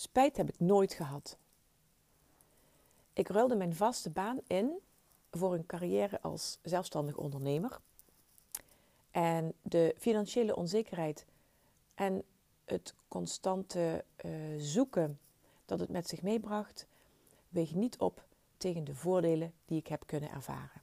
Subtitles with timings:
[0.00, 1.38] Spijt heb ik nooit gehad.
[3.12, 4.78] Ik ruilde mijn vaste baan in
[5.30, 7.80] voor een carrière als zelfstandig ondernemer.
[9.10, 11.26] En de financiële onzekerheid
[11.94, 12.22] en
[12.64, 15.18] het constante uh, zoeken
[15.64, 16.86] dat het met zich meebracht,
[17.48, 18.24] weegt niet op
[18.56, 20.82] tegen de voordelen die ik heb kunnen ervaren.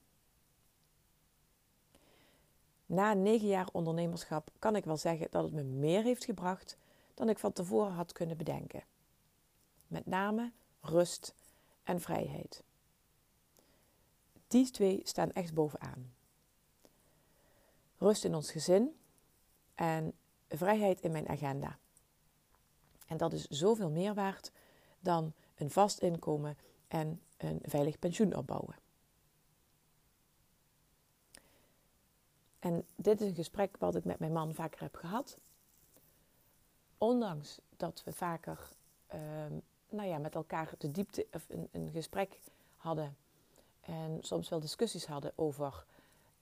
[2.86, 6.78] Na negen jaar ondernemerschap kan ik wel zeggen dat het me meer heeft gebracht
[7.14, 8.84] dan ik van tevoren had kunnen bedenken.
[9.88, 10.52] Met name
[10.82, 11.36] rust
[11.84, 12.64] en vrijheid.
[14.48, 16.14] Die twee staan echt bovenaan.
[17.98, 19.00] Rust in ons gezin
[19.76, 20.14] en
[20.50, 21.78] vrijheid in mijn agenda.
[23.08, 24.52] En dat is zoveel meer waard
[25.00, 26.58] dan een vast inkomen
[26.88, 28.76] en een veilig pensioen opbouwen.
[32.60, 35.38] En dit is een gesprek wat ik met mijn man vaker heb gehad.
[36.98, 38.70] Ondanks dat we vaker
[39.08, 42.40] ehm, nou ja, met elkaar de diepte of een, een, gesprek
[42.76, 43.18] hadden
[43.82, 45.86] en soms wel discussies hadden over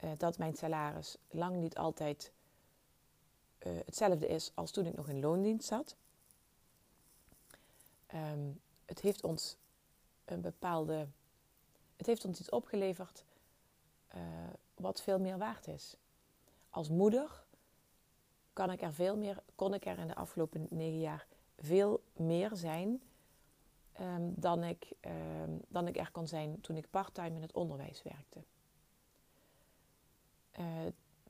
[0.04, 2.32] uh, dat mijn salaris lang niet altijd
[3.60, 5.96] uh, hetzelfde is als toen ik nog in loondienst zat.
[8.14, 9.58] Um, het heeft ons
[10.26, 11.08] een bepaalde.
[11.96, 13.24] Het heeft ons iets opgeleverd
[14.16, 14.22] uh,
[14.76, 15.98] wat veel meer waard is.
[16.70, 17.44] Als moeder
[18.54, 22.52] kan ik er veel meer, kon ik er in de afgelopen negen jaar veel meer
[22.54, 23.02] zijn
[24.00, 24.92] um, dan, ik,
[25.46, 28.40] um, dan ik er kon zijn toen ik parttime in het onderwijs werkte.
[30.60, 30.66] Uh,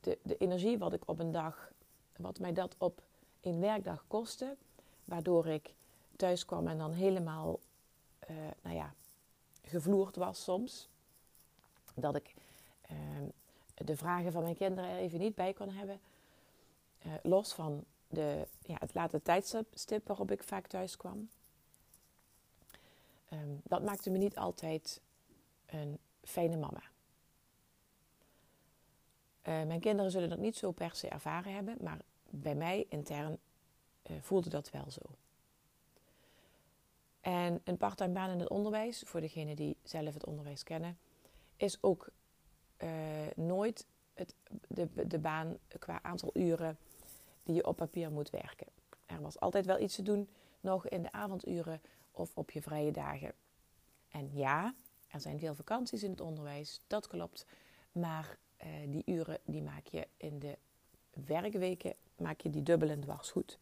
[0.01, 1.71] de, de energie wat ik op een dag,
[2.15, 3.01] wat mij dat op
[3.41, 4.55] een werkdag kostte,
[5.05, 5.73] waardoor ik
[6.15, 7.59] thuis kwam en dan helemaal,
[8.29, 8.93] uh, nou ja,
[9.63, 10.89] gevloerd was soms.
[11.95, 12.33] Dat ik
[12.91, 12.97] uh,
[13.73, 15.99] de vragen van mijn kinderen er even niet bij kon hebben.
[17.05, 21.29] Uh, los van de, ja, het late tijdstip waarop ik vaak thuis kwam.
[23.33, 25.01] Um, dat maakte me niet altijd
[25.65, 26.81] een fijne mama.
[29.47, 33.37] Uh, mijn kinderen zullen dat niet zo per se ervaren hebben, maar bij mij intern
[34.03, 35.01] uh, voelde dat wel zo.
[37.21, 40.97] En een parttime baan in het onderwijs, voor degenen die zelf het onderwijs kennen,
[41.55, 42.09] is ook
[42.77, 42.89] uh,
[43.35, 44.35] nooit het,
[44.67, 46.77] de, de baan qua aantal uren
[47.43, 48.67] die je op papier moet werken.
[49.05, 50.29] Er was altijd wel iets te doen,
[50.65, 51.81] nog in de avonduren
[52.11, 53.33] of op je vrije dagen.
[54.09, 54.75] En ja,
[55.07, 57.45] er zijn veel vakanties in het onderwijs, dat klopt.
[57.91, 60.57] Maar uh, die uren die maak je in de
[61.25, 63.59] werkweken, maak je die dubbel en dwars goed.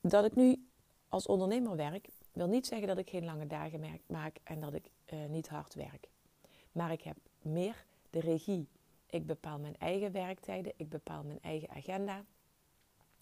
[0.00, 0.68] Dat ik nu
[1.08, 4.90] als ondernemer werk, wil niet zeggen dat ik geen lange dagen maak en dat ik
[5.12, 6.08] uh, niet hard werk.
[6.72, 8.68] Maar ik heb meer de regie.
[9.06, 12.24] Ik bepaal mijn eigen werktijden, ik bepaal mijn eigen agenda.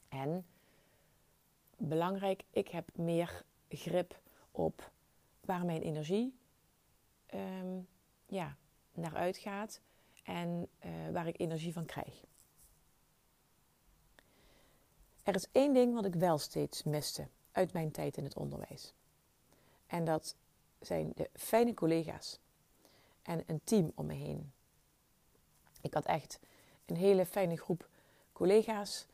[0.09, 0.47] En
[1.79, 4.21] belangrijk, ik heb meer grip
[4.51, 4.91] op
[5.41, 6.35] waar mijn energie
[7.35, 7.89] um,
[8.27, 8.57] ja,
[8.93, 9.81] naar uitgaat
[10.25, 12.25] en uh, waar ik energie van krijg.
[15.23, 18.95] Er is één ding wat ik wel steeds miste uit mijn tijd in het onderwijs.
[19.87, 20.37] En dat
[20.81, 22.39] zijn de fijne collega's
[23.23, 24.53] en een team om me heen.
[25.81, 26.41] Ik had echt
[26.87, 27.89] een hele fijne groep
[28.33, 29.07] collega's.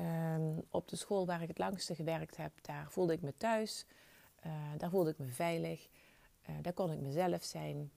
[0.00, 3.86] Um, op de school waar ik het langste gewerkt heb, daar voelde ik me thuis.
[4.46, 5.88] Uh, daar voelde ik me veilig.
[6.48, 7.90] Uh, daar kon ik mezelf zijn.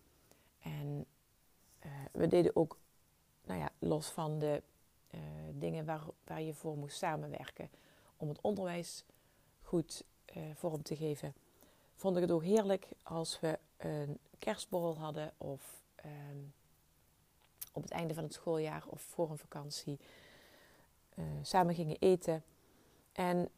[0.59, 1.05] En
[1.85, 2.77] uh, we deden ook,
[3.45, 4.61] nou ja, los van de
[5.51, 7.69] dingen waar, waar je voor moest samenwerken
[8.17, 9.03] om het onderwijs
[9.61, 10.03] goed
[10.53, 11.33] vorm te geven,
[11.95, 16.53] vond ik het ook heerlijk als we een kerstborrel hadden of um,
[17.71, 19.99] op het einde van het schooljaar of voor een vakantie
[21.15, 22.43] uh, samen gingen eten.
[23.11, 23.49] En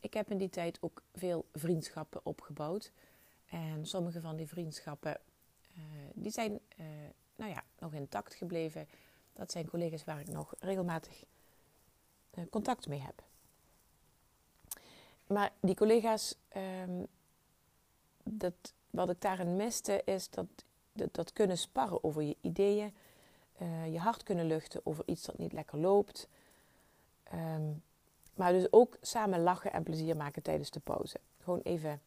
[0.00, 2.92] ik heb in die tijd ook veel vriendschappen opgebouwd.
[3.46, 5.20] En sommige van die vriendschappen
[5.76, 5.82] uh,
[6.14, 6.86] die zijn uh,
[7.36, 8.88] nou ja, nog intact gebleven.
[9.32, 11.24] Dat zijn collega's waar ik nog regelmatig
[12.50, 13.22] contact mee heb.
[15.26, 17.06] Maar die collega's, um,
[18.22, 20.46] dat, wat ik daarin miste, is dat,
[20.92, 22.94] dat, dat kunnen sparren over je ideeën,
[23.62, 26.28] uh, je hart kunnen luchten over iets dat niet lekker loopt.
[27.34, 27.82] Um,
[28.34, 31.20] maar dus ook samen lachen en plezier maken tijdens de pauze.
[31.38, 32.02] Gewoon even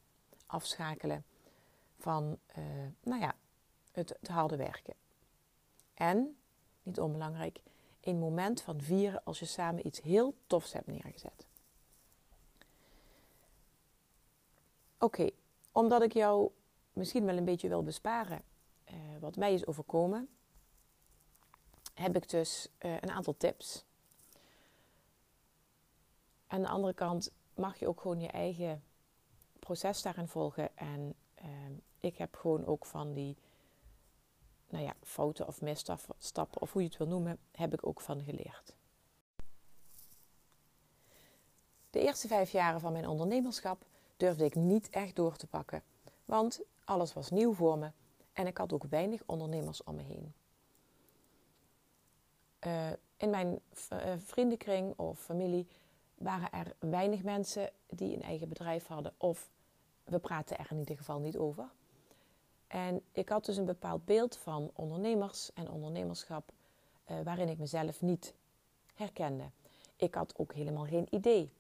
[0.46, 1.26] afschakelen
[1.98, 2.64] van, uh,
[3.04, 3.36] nou ja,
[3.92, 4.94] het, het harde werken.
[5.94, 6.38] En,
[6.84, 7.62] niet onbelangrijk,
[8.02, 11.48] een moment van vieren als je samen iets heel tofs hebt neergezet.
[15.00, 15.30] Oké,
[15.72, 16.52] omdat ik jou
[16.94, 18.42] misschien wel een beetje wil besparen
[18.92, 20.30] uh, wat mij is overkomen,
[21.94, 23.86] heb ik dus uh, een aantal tips.
[26.54, 28.84] Aan de andere kant mag je ook gewoon je eigen
[29.60, 30.78] proces daarin volgen.
[30.78, 33.38] En ehm, ik heb gewoon ook van die
[34.70, 38.24] nou ja, fouten of misstappen, of hoe je het wil noemen, heb ik ook van
[38.24, 38.76] geleerd.
[41.90, 43.86] De eerste vijf jaren van mijn ondernemerschap
[44.18, 45.84] durfde ik niet echt door te pakken,
[46.26, 47.92] want alles was nieuw voor me
[48.34, 50.34] en ik had ook weinig ondernemers om me heen.
[52.68, 53.60] Uh, in mijn
[53.94, 55.68] uh, vriendenkring of familie
[56.24, 59.50] waren er weinig mensen die een eigen bedrijf hadden of
[60.04, 61.70] we praten er in ieder geval niet over.
[62.68, 66.52] En ik had dus een bepaald beeld van ondernemers en ondernemerschap
[67.12, 68.34] uh, waarin ik mezelf niet
[68.94, 69.44] herkende.
[69.96, 71.52] Ik had ook helemaal geen idee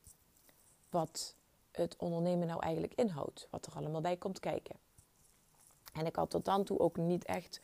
[0.89, 1.35] wat
[1.71, 4.75] het ondernemen nou eigenlijk inhoudt, wat er allemaal bij komt kijken.
[5.93, 7.61] En ik had tot dan toe ook niet echt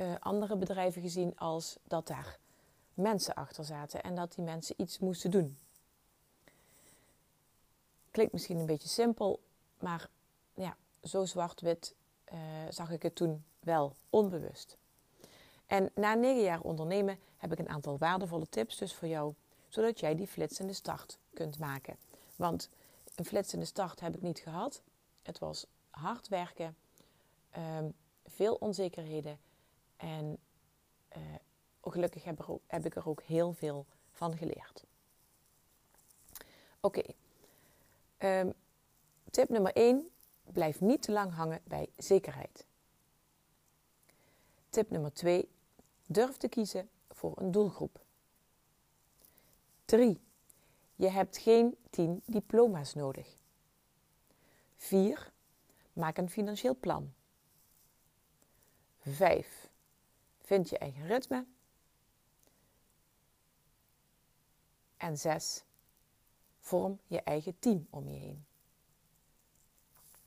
[0.00, 2.38] uh, andere bedrijven gezien als dat daar
[2.94, 5.58] mensen achter zaten en dat die mensen iets moesten doen.
[8.18, 9.40] Klinkt misschien een beetje simpel,
[9.78, 10.08] maar
[10.54, 11.94] ja, zo zwart-wit
[12.32, 12.38] uh,
[12.70, 14.76] zag ik het toen wel onbewust.
[15.66, 19.34] En na negen jaar ondernemen heb ik een aantal waardevolle tips dus voor jou,
[19.68, 21.96] zodat jij die flitsende start kunt maken.
[22.36, 22.68] Want
[23.14, 24.82] een flitsende start heb ik niet gehad.
[25.22, 26.76] Het was hard werken,
[27.56, 27.94] um,
[28.26, 29.38] veel onzekerheden
[29.96, 30.38] en
[31.16, 31.22] uh,
[31.82, 34.84] gelukkig heb, heb, ik er ook heel veel van geleerd.
[36.80, 37.02] Oké.
[38.18, 38.52] Um,
[39.30, 40.10] tip nummer 1
[40.52, 42.66] Blijf niet te lang hangen bij zekerheid.
[44.70, 45.48] Tip nummer 2.
[46.06, 48.00] Durf te kiezen voor een doelgroep.
[49.84, 50.20] 3.
[50.94, 53.36] Je hebt geen 10 diploma's nodig.
[54.76, 55.32] 4.
[55.92, 57.14] Maak een financieel plan.
[58.98, 59.70] 5.
[60.40, 61.46] Vind je eigen ritme.
[64.96, 65.64] En 6.
[66.68, 68.44] Vorm je eigen team om je heen.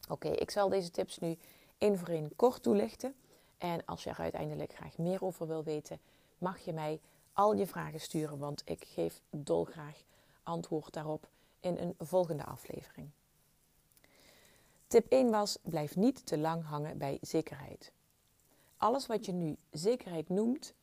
[0.10, 1.38] Oké, ik zal deze tips nu
[1.78, 3.16] één voor één kort toelichten.
[3.58, 6.00] En als je er uiteindelijk graag meer over wil weten,
[6.38, 7.00] mag je mij
[7.34, 10.04] al je vragen sturen, want ik geef dolgraag
[10.44, 11.30] antwoord daarop
[11.60, 13.10] in een volgende aflevering.
[14.88, 17.92] Tip 1 was: blijf niet te lang hangen bij zekerheid.
[18.78, 20.74] Alles wat je nu zekerheid noemt,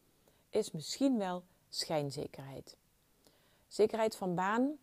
[0.51, 2.77] is misschien wel schijnzekerheid.
[3.69, 4.79] Zekerheid van baan,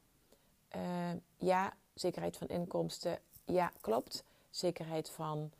[0.75, 1.73] uh, ja.
[1.93, 4.23] Zekerheid van inkomsten, ja, klopt.
[4.49, 5.51] Zekerheid van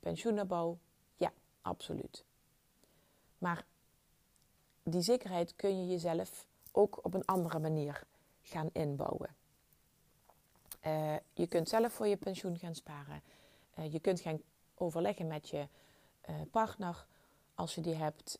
[0.00, 0.78] uh?
[1.16, 2.24] Ja, absoluut.
[3.38, 3.64] Maar
[4.82, 8.06] die zekerheid kun je jezelf ook op een andere manier
[8.42, 9.36] gaan inbouwen.
[10.86, 13.22] Uh, je kunt zelf voor je pensioen gaan sparen.
[13.90, 14.42] Je kunt gaan
[14.74, 15.68] overleggen met je
[16.50, 17.06] partner,
[17.54, 18.38] als je die hebt,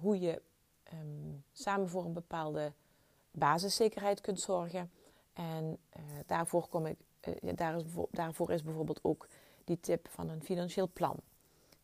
[0.00, 0.42] hoe je
[0.92, 2.72] um, samen voor een bepaalde
[3.30, 4.90] basiszekerheid kunt zorgen.
[5.32, 5.78] En
[6.26, 6.96] daarvoor kom ik
[7.28, 9.28] uh, daar is, daarvoor is bijvoorbeeld ook
[9.64, 11.16] die tip van een financieel plan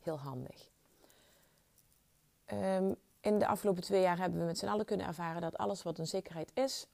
[0.02, 0.68] heel handig.
[2.52, 5.82] Um, in de afgelopen twee jaar hebben we met z'n allen kunnen ervaren dat alles
[5.82, 6.86] wat een zekerheid is,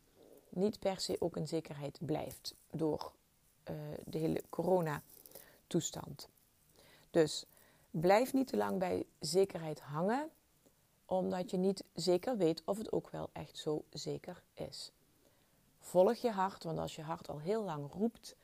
[0.49, 3.13] niet per se ook een zekerheid blijft door
[3.71, 6.29] uh, de hele corona-toestand.
[7.11, 7.45] Dus
[7.91, 10.31] blijf niet te lang bij zekerheid hangen,
[11.17, 14.93] omdat je niet zeker weet of het ook wel echt zo zeker is.
[15.79, 18.37] Volg je hart, want als je hart al heel lang roept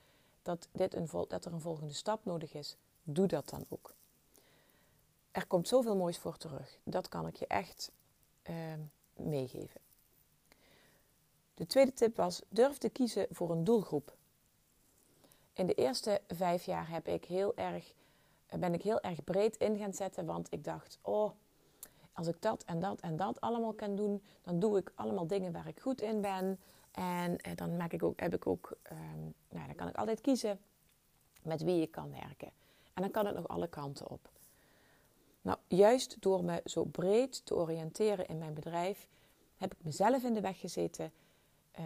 [0.43, 3.95] dat, dit een dat er een volgende stap nodig is, doe dat dan ook.
[5.31, 6.79] Er komt zoveel moois voor terug.
[6.85, 7.91] Dat kan ik je echt
[8.51, 8.57] uh,
[9.17, 9.81] meegeven.
[11.55, 14.17] De tweede tip was: durf te kiezen voor een doelgroep.
[15.53, 17.95] In de eerste vijf jaar heb ik heel erg,
[18.59, 21.31] ben ik heel erg breed in gaan zetten, want ik dacht: oh,
[22.19, 25.53] als ik dat en dat en dat allemaal kan doen, dan doe ik allemaal dingen
[25.53, 26.61] waar ik goed in ben.
[26.91, 30.21] En eh, dan maak ik ook, heb ik ook, ehm, nou, dan kan ik altijd
[30.21, 30.61] kiezen
[31.43, 32.51] met wie ik kan werken.
[32.95, 34.31] En dan kan het nog alle kanten op.
[35.43, 39.09] Nou, juist door me zo breed te oriënteren in mijn bedrijf,
[39.57, 41.13] heb ik mezelf in de weg gezeten,
[41.79, 41.85] uh,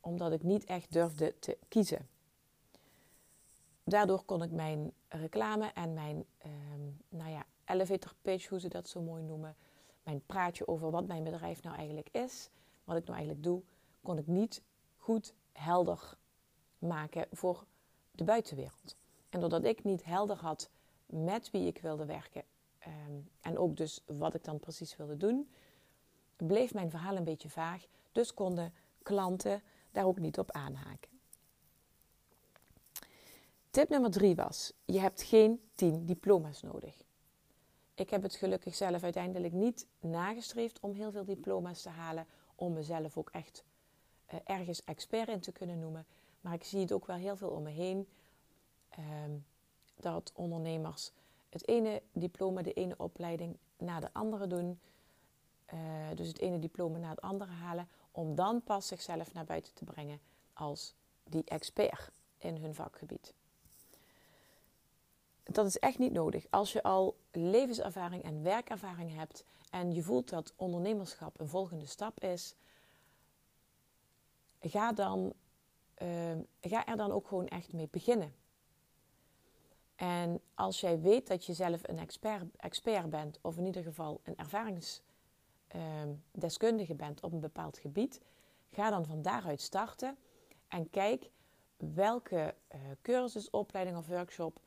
[0.00, 2.08] omdat ik niet echt durfde te kiezen.
[3.84, 8.88] Daardoor kon ik mijn reclame en mijn, um, nou ja, elevator pitch, hoe ze dat
[8.88, 9.56] zo mooi noemen,
[10.02, 12.50] mijn praatje over wat mijn bedrijf nou eigenlijk is,
[12.84, 13.62] wat ik nou eigenlijk doe,
[14.02, 14.62] kon ik niet
[14.96, 16.16] goed helder
[16.78, 17.64] maken voor
[18.10, 18.96] de buitenwereld.
[19.28, 20.70] En doordat ik niet helder had
[21.06, 22.42] met wie ik wilde werken
[22.78, 25.50] ehm, en ook dus wat ik dan precies wilde doen,
[26.36, 27.86] bleef mijn verhaal een beetje vaag.
[28.12, 31.10] Dus konden klanten daar ook niet op aanhaken.
[33.70, 37.05] Tip nummer drie was: je hebt geen tien diploma's nodig.
[37.96, 42.72] Ik heb het gelukkig zelf uiteindelijk niet nagestreefd om heel veel diploma's te halen, om
[42.72, 43.64] mezelf ook echt
[44.32, 46.06] uh, ergens expert in te kunnen noemen.
[46.40, 48.08] Maar ik zie het ook wel heel veel om me heen.
[48.88, 49.30] Ehm,
[49.94, 51.12] dat ondernemers
[51.48, 54.80] het ene diploma, de ene opleiding na de andere doen.
[55.74, 55.80] Uh,
[56.14, 57.88] dus het ene diploma na het andere halen.
[58.10, 60.20] Om dan pas zichzelf naar buiten te brengen
[60.52, 63.34] als die expert in hun vakgebied.
[65.52, 66.46] Dat is echt niet nodig.
[66.50, 72.20] Als je al levenservaring en werkervaring hebt en je voelt dat ondernemerschap een volgende stap
[72.20, 72.54] is,
[74.60, 75.32] ga, dan,
[76.02, 78.34] uh, ga er dan ook gewoon echt mee beginnen.
[79.96, 84.20] En als jij weet dat je zelf een expert, expert bent, of in ieder geval
[84.22, 88.20] een ervaringsdeskundige uh, bent op een bepaald gebied,
[88.70, 90.16] ga dan van daaruit starten
[90.68, 91.30] en kijk
[91.76, 94.60] welke uh, cursus, opleiding of workshop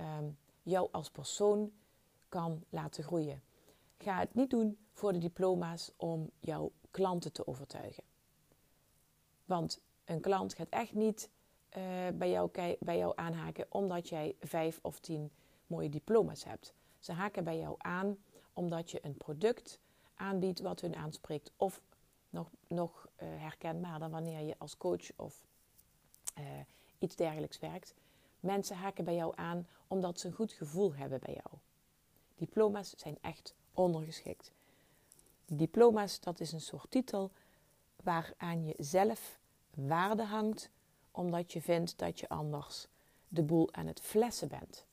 [0.00, 1.72] um, jou als persoon
[2.28, 3.42] kan laten groeien.
[3.98, 8.04] Ga het niet doen voor de diploma's om jouw klanten te overtuigen.
[9.44, 11.30] Want een klant gaat echt niet
[11.76, 11.82] uh,
[12.14, 12.50] bij, jou,
[12.80, 15.30] bij jou aanhaken omdat jij vijf of tien
[15.66, 16.74] mooie diploma's hebt.
[16.98, 18.16] Ze haken bij jou aan
[18.52, 19.80] omdat je een product
[20.14, 21.52] aanbiedt wat hun aanspreekt.
[21.56, 21.80] Of
[22.30, 25.46] nog, nog uh, wanneer je als coach of
[26.38, 26.44] uh,
[26.98, 27.94] iets dergelijks werkt.
[28.40, 31.58] Mensen haken bij jou aan omdat ze een goed gevoel hebben bij jou.
[32.34, 34.52] Diploma's zijn echt ondergeschikt.
[35.46, 37.30] Diploma's, dat is een soort titel
[38.02, 39.38] waaraan je zelf
[39.74, 40.70] waarde hangt,
[41.10, 42.86] omdat je vindt dat je anders
[43.28, 44.84] de boel aan het flessen bent.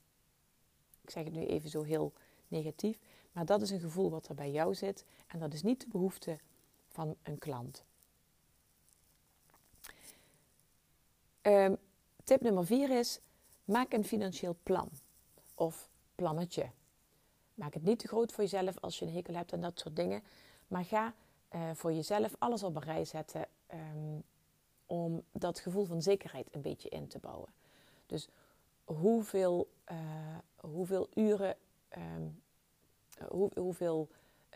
[1.00, 2.12] Ik zeg het nu even zo heel
[2.48, 2.98] negatief,
[3.32, 5.88] maar dat is een gevoel wat er bij jou zit en dat is niet de
[5.88, 6.38] behoefte
[6.88, 7.84] van een klant.
[11.42, 11.76] Um,
[12.24, 13.20] tip nummer vier is:
[13.64, 14.90] maak een financieel plan
[15.54, 16.70] of plannetje.
[17.54, 19.96] Maak het niet te groot voor jezelf als je een hekel hebt en dat soort
[19.96, 20.22] dingen.
[20.68, 21.14] Maar ga
[21.54, 24.22] uh, voor jezelf alles op een rij zetten um,
[24.86, 27.48] om dat gevoel van zekerheid een beetje in te bouwen.
[28.06, 28.28] Dus
[28.84, 29.98] hoeveel, uh,
[30.56, 31.56] hoeveel uren,
[33.28, 34.08] hoe, hoeveel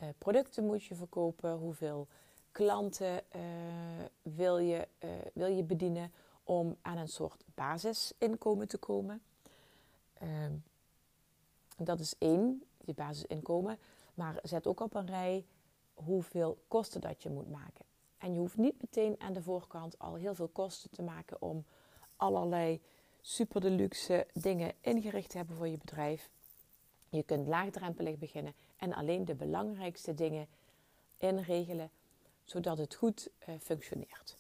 [0.02, 2.06] uh, producten moet je verkopen, hoeveel
[2.52, 3.22] klanten
[4.22, 4.88] wil, je,
[5.32, 6.12] wil je bedienen
[6.48, 9.22] om aan een soort basisinkomen te komen.
[10.22, 10.64] Um,
[11.76, 13.78] dat is één, je basisinkomen.
[14.14, 15.46] Maar zet ook op een rij
[15.94, 17.84] hoeveel kosten dat je moet maken.
[18.18, 21.64] En je hoeft niet meteen aan de voorkant al heel veel kosten te maken om
[22.16, 22.80] allerlei
[23.20, 26.30] super deluxe dingen ingericht te hebben voor je bedrijf.
[27.08, 30.48] Je kunt laagdrempelig beginnen en alleen de belangrijkste dingen
[31.16, 31.90] inregelen,
[32.44, 34.37] zodat het goed uh, functioneert.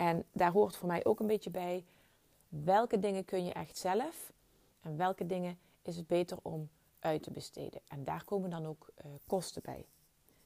[0.00, 1.84] En daar hoort voor mij ook een beetje bij
[2.48, 4.32] welke dingen kun je echt zelf
[4.80, 7.80] en welke dingen is het beter om uit te besteden.
[7.88, 9.86] En daar komen dan ook uh, kosten bij.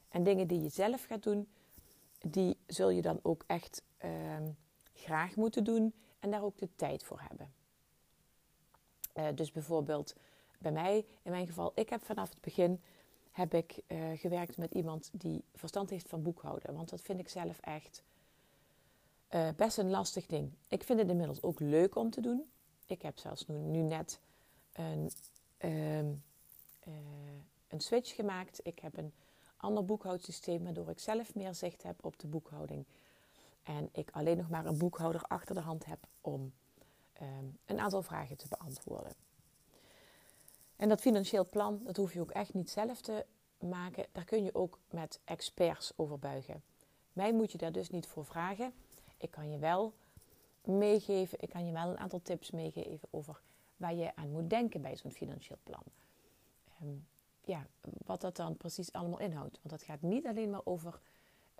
[0.08, 1.48] En dingen die je zelf gaat doen,
[2.18, 4.10] die zul je dan ook echt uh,
[4.92, 7.52] graag moeten doen en daar ook de tijd voor hebben.
[9.14, 10.14] Uh, dus bijvoorbeeld
[10.58, 12.80] bij mij, in mijn geval, ik heb vanaf het begin
[13.30, 16.74] heb ik uh, gewerkt met iemand die verstand heeft van boekhouden.
[16.74, 18.02] Want dat vind ik zelf echt
[19.30, 20.52] uh, best een lastig ding.
[20.68, 22.50] Ik vind het inmiddels ook leuk om te doen.
[22.86, 24.20] Ik heb zelfs nu, net
[24.72, 25.10] een,
[25.58, 25.98] uh,
[27.68, 28.60] een switch gemaakt.
[28.62, 29.12] Ik heb een
[29.56, 32.84] ander boekhoudsysteem waardoor ik zelf meer zicht heb op de boekhouding.
[33.62, 36.52] En ik alleen nog maar een boekhouder achter de hand heb om
[37.12, 39.12] ehm, een aantal vragen te beantwoorden.
[40.76, 43.26] En dat financieel plan, dat hoef je ook echt niet zelf te
[43.58, 44.06] maken.
[44.12, 46.62] Daar kun je ook met experts over buigen.
[47.12, 48.72] Mij moet je daar dus niet voor vragen.
[49.16, 49.94] Ik kan je wel
[50.64, 53.40] meegeven, ik kan je wel een aantal tips meegeven over
[53.76, 55.82] waar je aan moet denken bij zo'n financieel plan.
[56.82, 57.06] Um,
[57.44, 57.66] ja,
[58.06, 59.58] wat dat dan precies allemaal inhoudt.
[59.62, 61.00] Want dat gaat niet alleen maar over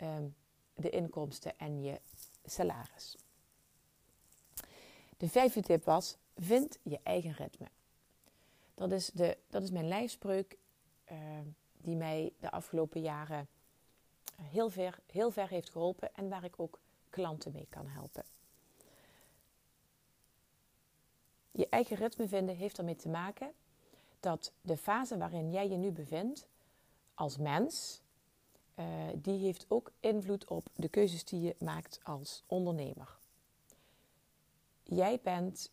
[0.03, 0.35] um,
[0.75, 2.01] de inkomsten en je
[2.45, 3.17] salaris.
[5.17, 7.67] De vijfde tip was: vind je eigen ritme.
[8.75, 10.59] Dat is, de, dat is mijn lijfspreuk
[11.13, 11.19] uh,
[11.77, 13.49] die mij de afgelopen jaren
[14.43, 16.81] heel ver, heel ver heeft geholpen en waar ik ook
[17.15, 18.25] klanten mee kan helpen.
[21.51, 23.53] Je eigen ritme vinden heeft ermee te maken
[24.21, 26.47] dat de fase waarin jij je nu bevindt
[27.15, 28.01] als mens,
[28.75, 33.19] uh, die heeft ook invloed op de keuzes die je maakt als ondernemer.
[34.83, 35.71] Jij bent,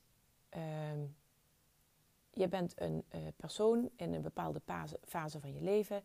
[0.55, 1.03] uh,
[2.33, 6.03] jij bent een uh, persoon in een bepaalde fase, fase van je leven,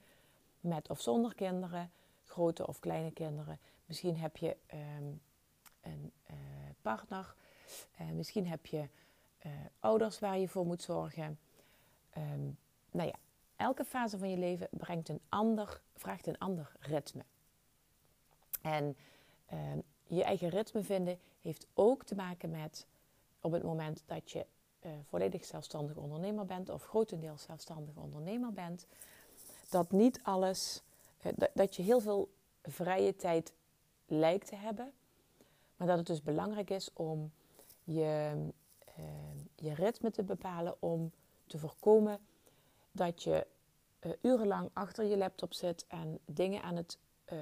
[0.60, 1.90] met of zonder kinderen,
[2.36, 3.58] grote of kleine kinderen.
[3.84, 5.20] Misschien heb je um,
[5.80, 6.36] een uh,
[6.82, 7.34] partner,
[8.00, 8.88] uh, misschien heb je
[9.46, 11.38] uh, ouders waar je voor moet zorgen.
[12.16, 12.58] Um,
[12.90, 13.14] nou ja,
[13.56, 17.24] elke fase van je leven brengt een ander, vraagt een ander ritme.
[18.62, 18.96] En
[19.52, 22.86] um, je eigen ritme vinden heeft ook te maken met
[23.40, 24.46] op het moment dat je
[25.08, 28.86] volledig zelfstandig ondernemer bent of grotendeels zelfstandig ondernemer bent,
[29.70, 30.82] dat niet alles,
[31.54, 32.30] dat je heel veel
[32.62, 33.52] vrije tijd
[34.06, 34.92] lijkt te hebben,
[35.76, 37.32] maar dat het dus belangrijk is om
[37.84, 38.36] je,
[38.98, 39.04] uh,
[39.54, 41.12] je ritme te bepalen om
[41.46, 42.18] te voorkomen
[42.92, 43.46] dat je
[44.22, 46.98] urenlang achter je laptop zit en dingen aan het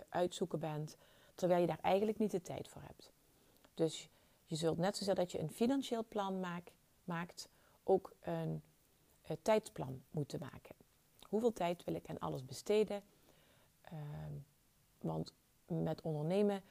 [0.09, 0.97] uitzoeken bent,
[1.35, 3.12] terwijl je daar eigenlijk niet de tijd voor hebt.
[3.75, 4.09] Dus
[4.47, 6.40] je zult net zozeer dat je een financieel plan
[7.04, 7.49] maakt,
[7.83, 8.62] ook een,
[9.26, 10.75] een tijdsplan moeten maken.
[11.28, 13.02] Hoeveel tijd wil ik aan alles besteden?
[13.95, 14.33] Ehm,
[14.99, 15.33] want
[15.67, 16.63] met ondernemen,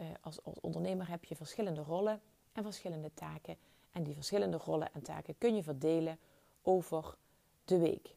[0.00, 2.20] uh, als, als ondernemer heb je verschillende rollen
[2.52, 3.56] en verschillende taken.
[3.92, 6.18] En die verschillende rollen en taken kun je verdelen
[6.62, 7.14] over
[7.64, 8.14] de week.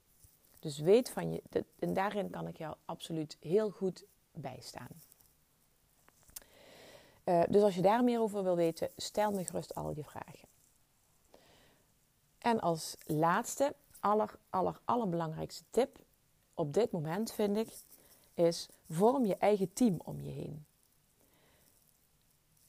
[0.59, 1.41] Dus weet van je,
[1.79, 4.89] en daarin kan ik jou absoluut heel goed bijstaan.
[7.25, 10.47] Uh, dus als je daar meer over wil weten, stel me gerust al je vragen.
[12.37, 15.99] En als laatste, aller, aller, allerbelangrijkste tip
[16.53, 17.73] op dit moment vind ik,
[18.35, 20.65] is vorm je eigen team om je heen.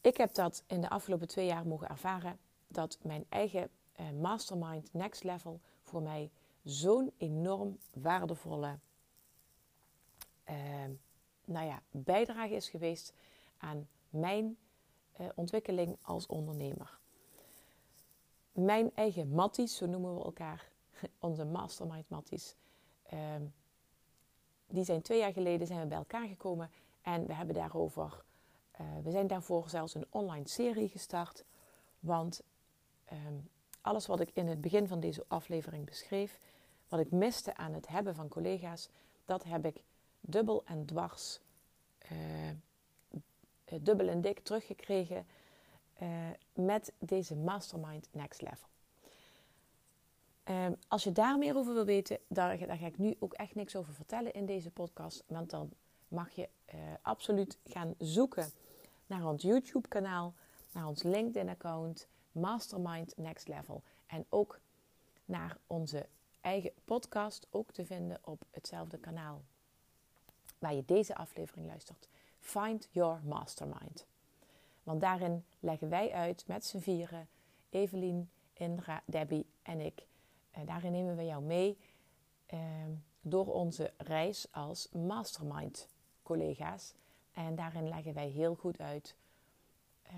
[0.00, 3.70] Ik heb dat in de afgelopen twee jaar mogen ervaren, dat mijn eigen
[4.00, 6.30] uh, mastermind next level voor mij
[6.62, 8.78] zo'n enorm waardevolle
[10.50, 10.84] uh,
[11.44, 13.12] nou ja, bijdrage is geweest
[13.56, 14.56] aan mijn
[15.20, 16.98] uh, ontwikkeling als ondernemer.
[18.52, 20.68] Mijn eigen matties, zo noemen we elkaar,
[21.18, 22.54] onze mastermind matties,
[23.12, 23.34] uh,
[24.66, 26.70] die zijn twee jaar geleden zijn we bij elkaar gekomen
[27.02, 28.24] en we hebben daarover,
[28.80, 31.44] uh, we zijn daarvoor zelfs een online serie gestart,
[32.00, 32.42] want
[33.12, 33.48] um,
[33.80, 36.38] alles wat ik in het begin van deze aflevering beschreef,
[36.88, 38.88] wat ik miste aan het hebben van collega's,
[39.24, 39.82] dat heb ik
[40.20, 41.40] dubbel en dwars
[42.12, 42.54] uh, uh,
[43.80, 45.26] dubbel en dik teruggekregen
[46.52, 48.68] met deze Mastermind Next Level.
[50.50, 53.76] Um, als je daar meer over wil weten, daar, ga ik nu ook echt niks
[53.76, 55.24] over vertellen in deze podcast.
[55.26, 55.70] Want dan
[56.08, 58.50] mag je uh, absoluut gaan zoeken
[59.06, 60.34] naar ons YouTube-kanaal,
[60.72, 63.82] naar ons LinkedIn-account, Mastermind Next Level.
[64.06, 64.60] En ook
[65.24, 66.06] naar onze
[66.40, 69.42] eigen podcast, ook te vinden op hetzelfde kanaal
[70.58, 72.08] waar je deze aflevering luistert.
[72.40, 74.06] Find Your Mastermind.
[74.82, 77.28] Want daarin leggen wij uit met z'n vieren,
[77.70, 80.06] Evelien, Indra, Debbie en ik.
[80.56, 81.78] Eh, daarin nemen we jou mee
[82.46, 82.60] eh,
[83.20, 85.88] door onze reis als mastermind
[86.22, 86.94] collega's.
[87.32, 89.16] En daarin leggen wij heel goed uit
[90.02, 90.14] eh,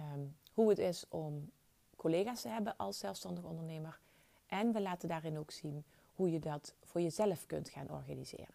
[0.55, 1.51] hoe het is om
[1.97, 3.99] collega's te hebben als zelfstandig ondernemer.
[4.47, 8.55] En we laten daarin ook zien hoe je dat voor jezelf kunt gaan organiseren.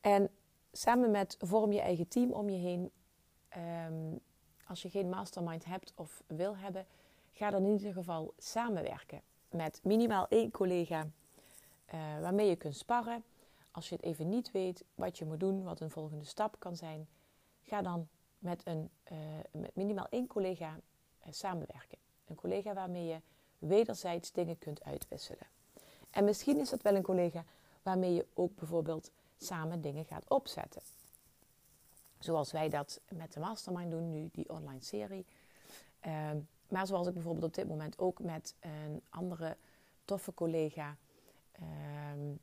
[0.00, 0.30] En
[0.72, 2.90] samen met vorm je eigen team om je heen.
[3.90, 4.20] Um,
[4.66, 6.86] als je geen mastermind hebt of wil hebben,
[7.32, 11.06] ga dan in ieder geval samenwerken met minimaal één collega
[11.94, 13.24] uh, waarmee je kunt sparren.
[13.70, 16.76] Als je het even niet weet wat je moet doen, wat een volgende stap kan
[16.76, 17.08] zijn,
[17.62, 18.08] ga dan
[18.38, 19.18] met, een, uh,
[19.50, 20.80] met minimaal één collega
[21.26, 21.98] uh, samenwerken.
[22.26, 23.20] Een collega waarmee je
[23.58, 25.46] wederzijds dingen kunt uitwisselen.
[26.10, 27.44] En misschien is dat wel een collega
[27.82, 30.82] waarmee je ook bijvoorbeeld samen dingen gaat opzetten.
[32.18, 35.26] Zoals wij dat met de Mastermind doen nu, die online serie.
[36.00, 39.56] Ehm, maar zoals ik bijvoorbeeld op dit moment ook met een andere
[40.04, 40.96] toffe collega,
[41.52, 42.34] ehm,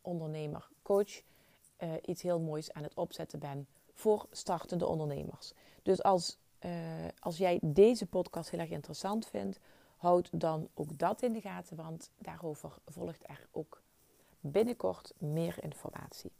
[0.00, 1.22] ondernemer, coach,
[1.78, 5.52] uh, iets heel moois aan het opzetten ben voor startende ondernemers.
[5.82, 6.72] Dus als, uh,
[7.18, 9.60] als jij deze podcast heel erg interessant vindt,
[9.96, 13.82] houd dan ook dat in de gaten, want daarover volgt er ook
[14.40, 16.30] binnenkort meer informatie.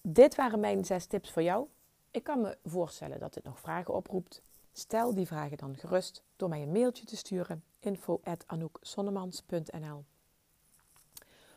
[0.00, 1.66] Dit waren mijn zes tips voor jou.
[2.10, 4.42] Ik kan me voorstellen dat dit nog vragen oproept.
[4.72, 10.04] Stel die vragen dan gerust door mij een mailtje te sturen info@anouksonnemans.nl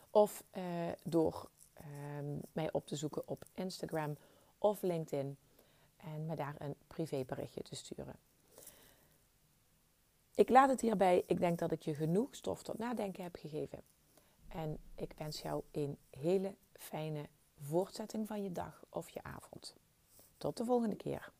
[0.09, 0.63] of uh,
[1.03, 1.49] door
[1.81, 1.85] uh,
[2.51, 4.17] mij op te zoeken op Instagram
[4.57, 5.37] of LinkedIn
[5.97, 8.15] en me daar een privéberichtje te sturen.
[10.35, 11.23] Ik laat het hierbij.
[11.27, 13.81] Ik denk dat ik je genoeg stof tot nadenken heb gegeven.
[14.47, 17.27] En ik wens jou een hele fijne
[17.61, 19.75] voortzetting van je dag of je avond.
[20.37, 21.31] Tot de volgende keer.